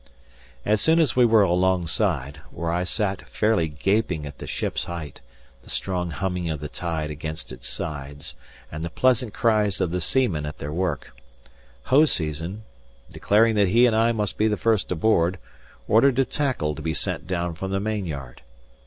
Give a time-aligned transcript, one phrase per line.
[0.65, 5.21] As soon as we were alongside (where I sat fairly gaping at the ship's height,
[5.61, 8.33] the strong humming of the tide against its sides,
[8.71, 11.15] and the pleasant cries of the seamen at their work)
[11.91, 12.63] Hoseason,
[13.11, 15.37] declaring that he and I must be the first aboard,
[15.87, 18.41] ordered a tackle to be sent down from the main yard.